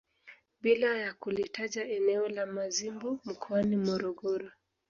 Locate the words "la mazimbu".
2.29-3.19